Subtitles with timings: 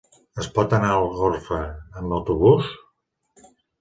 [0.43, 1.59] Es pot anar a Algorfa
[2.01, 2.71] amb autobús?